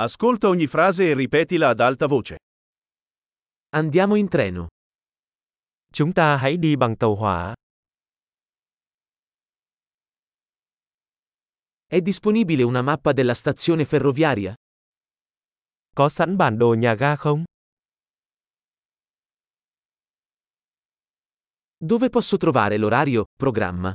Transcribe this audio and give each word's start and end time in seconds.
Ascolta 0.00 0.46
ogni 0.46 0.68
frase 0.68 1.10
e 1.10 1.14
ripetila 1.14 1.70
ad 1.70 1.80
alta 1.80 2.06
voce. 2.06 2.36
Andiamo 3.70 4.14
in 4.14 4.28
treno. 4.28 4.68
Chúng 5.92 6.12
ta 6.12 6.36
hãy 6.36 6.56
đi 6.56 6.76
bằng 6.76 6.96
tàu 6.96 7.16
hỏa. 7.16 7.54
È 11.84 12.00
disponibile 12.00 12.62
una 12.62 12.80
mappa 12.82 13.12
della 13.12 13.34
stazione 13.34 13.84
ferroviaria? 13.84 14.54
Có 15.96 16.08
sẵn 16.08 16.36
bản 16.36 16.58
đồ 16.58 16.74
nhà 16.74 16.94
ga 16.94 17.16
không? 17.16 17.44
Dove 21.78 22.08
posso 22.08 22.36
trovare 22.36 22.78
l'orario, 22.78 23.24
programma? 23.36 23.94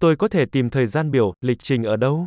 Tôi 0.00 0.16
có 0.16 0.28
thể 0.28 0.46
tìm 0.52 0.70
thời 0.70 0.86
gian 0.86 1.10
biểu, 1.10 1.32
lịch 1.40 1.58
trình 1.62 1.82
ở 1.82 1.96
đâu? 1.96 2.26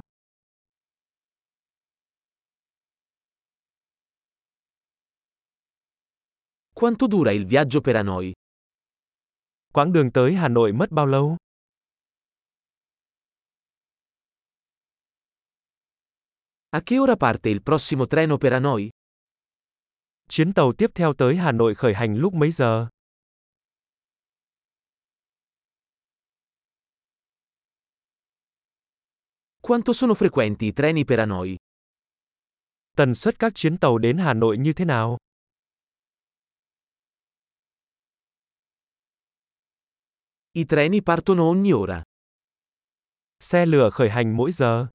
Quanto 6.77 7.07
dura 7.07 7.31
il 7.31 7.47
viaggio 7.47 7.81
per 7.81 7.95
Hanoi? 7.95 8.31
Quãng 9.73 9.91
đường 9.93 10.11
tới 10.11 10.33
Hà 10.35 10.47
Nội 10.47 10.73
mất 10.73 10.91
bao 10.91 11.05
lâu? 11.05 11.37
A 16.69 16.81
che 16.81 16.99
ora 16.99 17.15
parte 17.15 17.49
il 17.49 17.63
prossimo 17.63 18.05
treno 18.05 18.37
per 18.37 18.53
Hanoi? 18.53 18.89
Chuyến 20.29 20.53
tàu 20.53 20.73
tiếp 20.77 20.91
theo 20.95 21.13
tới 21.13 21.35
Hà 21.35 21.51
Nội 21.51 21.75
khởi 21.75 21.93
hành 21.93 22.15
lúc 22.15 22.33
mấy 22.33 22.51
giờ? 22.51 22.87
Quanto 29.61 29.93
sono 29.93 30.13
frequenti 30.13 30.65
i 30.65 30.73
treni 30.75 31.03
per 31.03 31.19
Hanoi? 31.19 31.55
Tần 32.97 33.15
suất 33.15 33.39
các 33.39 33.55
chuyến 33.55 33.77
tàu 33.77 33.97
đến 33.97 34.17
Hà 34.17 34.33
Nội 34.33 34.57
như 34.57 34.73
thế 34.73 34.85
nào? 34.85 35.17
I 40.57 40.65
treni 40.65 41.03
partono 41.03 41.43
ogni 41.43 41.71
ora. 41.71 42.01
Xe 43.43 43.65
lửa 43.65 43.89
khởi 43.93 44.09
hành 44.09 44.37
mỗi 44.37 44.51
giờ. 44.51 44.87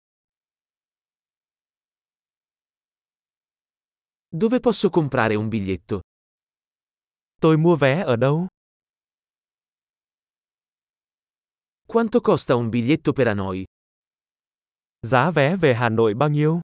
Dove 4.30 4.60
posso 4.60 4.90
comprare 4.90 5.34
un 5.36 5.48
biglietto? 5.48 6.00
Tôi 7.40 7.56
mua 7.56 7.76
vé 7.76 8.02
ở 8.02 8.16
đâu? 8.16 8.46
Quanto 11.86 12.20
costa 12.20 12.54
un 12.56 12.68
biglietto 12.68 13.12
per 13.12 13.26
Hanoi? 13.28 13.64
Giá 15.06 15.30
vé 15.30 15.56
về 15.56 15.74
Hà 15.74 15.88
Nội 15.88 16.14
bao 16.14 16.28
nhiêu? 16.28 16.60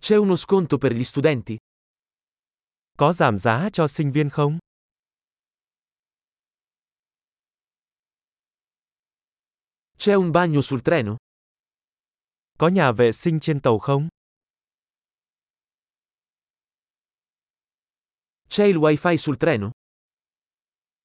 C'è 0.00 0.16
uno 0.16 0.36
sconto 0.36 0.78
per 0.78 0.92
gli 0.92 1.04
studenti? 1.04 1.56
Có 2.98 3.12
giảm 3.12 3.38
giá 3.38 3.68
cho 3.72 3.88
sinh 3.88 4.12
viên 4.12 4.30
không? 4.30 4.58
C'è 9.98 10.14
un 10.14 10.32
bagno 10.32 10.60
sul 10.62 10.80
treno? 10.84 11.16
Có 12.58 12.68
nhà 12.68 12.92
vệ 12.92 13.12
sinh 13.12 13.40
trên 13.40 13.60
tàu 13.60 13.78
không? 13.78 14.08
C'è 18.48 18.66
il 18.66 18.76
wifi 18.76 19.16
sul 19.16 19.36
treno? 19.40 19.70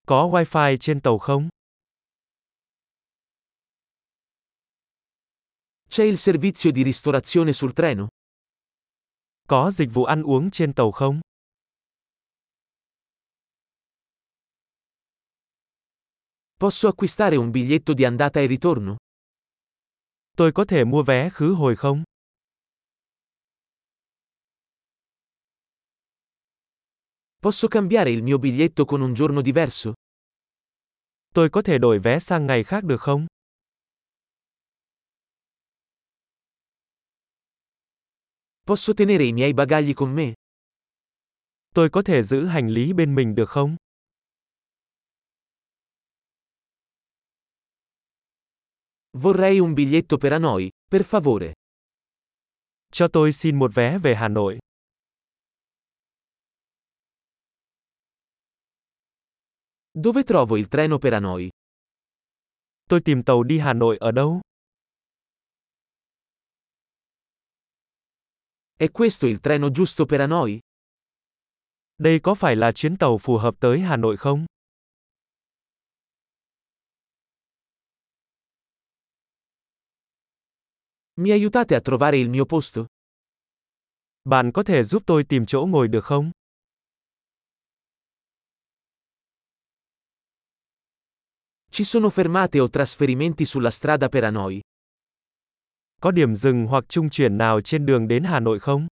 Có 0.07 0.29
wifi 0.31 0.77
trên 0.79 1.01
tàu 1.01 1.17
không? 1.17 1.49
C'è 5.89 6.03
il 6.05 6.17
servizio 6.17 6.71
di 6.71 6.83
ristorazione 6.83 7.53
sul 7.53 7.71
treno? 7.75 8.07
Có 9.47 9.71
dịch 9.71 9.89
vụ 9.93 10.03
ăn 10.03 10.23
uống 10.23 10.51
trên 10.51 10.73
tàu 10.73 10.91
không? 10.91 11.21
Posso 16.59 16.87
acquistare 16.87 17.35
un 17.35 17.51
biglietto 17.51 17.93
di 17.93 18.03
andata 18.03 18.39
e 18.39 18.47
ritorno? 18.47 18.95
Tôi 20.37 20.51
có 20.51 20.65
thể 20.65 20.83
mua 20.83 21.03
vé 21.03 21.29
khứ 21.29 21.53
hồi 21.53 21.75
không? 21.75 22.03
Posso 27.39 27.67
cambiare 27.67 28.09
il 28.09 28.23
mio 28.23 28.39
biglietto 28.39 28.85
con 28.85 29.01
un 29.01 29.13
giorno 29.13 29.41
diverso? 29.41 29.93
Tôi 31.33 31.49
có 31.49 31.61
thể 31.61 31.77
đổi 31.77 31.99
vé 31.99 32.19
sang 32.19 32.45
ngày 32.47 32.63
khác 32.63 32.83
được 32.83 33.01
không? 33.01 33.25
Posso 38.65 38.93
tenere 38.93 39.23
i 39.23 39.33
miei 39.33 39.53
bagagli 39.53 39.93
con 39.93 40.15
me? 40.15 40.33
Tôi 41.75 41.89
có 41.89 42.01
thể 42.01 42.23
giữ 42.23 42.45
hành 42.45 42.69
lý 42.69 42.93
bên 42.93 43.15
mình 43.15 43.35
được 43.35 43.49
không? 43.49 43.75
Vorrei 49.19 49.59
un 49.59 49.73
biglietto 49.73 50.17
per 50.17 50.33
Hanoi, 50.33 50.69
per 50.87 51.03
favore. 51.03 51.53
Cho 52.91 53.07
tôi 53.07 53.31
xin 53.31 53.55
một 53.55 53.71
vé 53.73 53.97
về 53.97 54.15
Hà 54.15 54.27
Nội. 54.27 54.57
Dove 59.91 60.23
trovo 60.23 60.55
il 60.55 60.67
treno 60.67 60.97
per 60.97 61.13
Hanoi? 61.13 61.49
Tôi 62.89 63.01
tìm 63.01 63.23
tàu 63.23 63.43
đi 63.43 63.59
Hà 63.59 63.73
Nội 63.73 63.97
ở 63.99 64.11
đâu? 64.11 64.39
È 68.77 68.91
questo 68.91 69.27
il 69.27 69.39
treno 69.39 69.69
giusto 69.71 70.05
per 70.05 70.19
Hanoi? 70.19 70.59
Đây 71.97 72.19
có 72.19 72.35
phải 72.35 72.55
là 72.55 72.71
chuyến 72.71 72.97
tàu 72.97 73.17
phù 73.17 73.37
hợp 73.37 73.55
tới 73.59 73.79
Hà 73.79 73.97
Nội 73.97 74.17
không? 74.17 74.45
Mi 81.19 81.31
aiutate 81.31 81.73
a 81.75 81.79
trovare 81.81 82.17
il 82.17 82.29
mio 82.29 82.45
posto? 82.45 82.85
Bạn 84.23 84.51
có 84.53 84.63
thể 84.63 84.83
giúp 84.83 85.03
tôi 85.05 85.23
tìm 85.23 85.45
chỗ 85.45 85.65
ngồi 85.65 85.87
được 85.87 86.05
không? 86.05 86.31
Ci 91.71 91.83
sono 91.83 92.09
fermate 92.09 92.59
o 92.59 92.67
trasferimenti 92.67 93.45
sulla 93.45 93.71
strada 93.71 94.07
per 94.07 94.23
Hanoi? 94.23 94.59
Có 96.01 96.11
điểm 96.11 96.35
dừng 96.35 96.65
hoặc 96.67 96.83
trung 96.89 97.09
chuyển 97.09 97.37
nào 97.37 97.61
trên 97.61 97.85
đường 97.85 98.07
đến 98.07 98.23
Hà 98.23 98.39
Nội 98.39 98.59
không? 98.59 98.87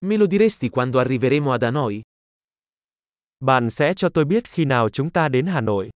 Me 0.00 0.16
lo 0.16 0.26
diresti 0.26 0.68
quando 0.68 0.98
arriveremo 0.98 1.52
ad 1.52 1.62
Hanoi? 1.62 2.02
Bạn 3.44 3.70
sẽ 3.70 3.94
cho 3.94 4.08
tôi 4.08 4.24
biết 4.24 4.48
khi 4.48 4.64
nào 4.64 4.88
chúng 4.88 5.10
ta 5.10 5.28
đến 5.28 5.46
Hà 5.46 5.60
Nội. 5.60 5.90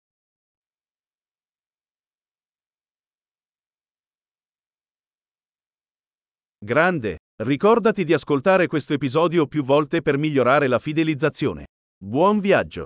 Grande! 6.65 7.17
Ricordati 7.43 8.03
di 8.03 8.13
ascoltare 8.13 8.67
questo 8.67 8.93
episodio 8.93 9.47
più 9.47 9.63
volte 9.63 10.01
per 10.01 10.17
migliorare 10.17 10.67
la 10.67 10.77
fidelizzazione. 10.77 11.65
Buon 11.97 12.39
viaggio! 12.39 12.85